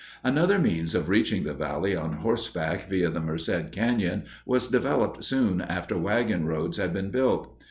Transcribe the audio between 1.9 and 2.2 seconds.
on